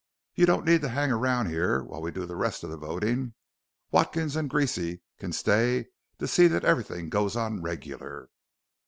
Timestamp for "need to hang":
0.65-1.11